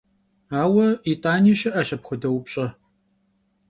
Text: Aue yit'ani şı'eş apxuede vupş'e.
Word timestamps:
Aue 0.61 0.87
yit'ani 1.07 1.53
şı'eş 1.59 1.89
apxuede 1.95 2.29
vupş'e. 2.33 2.67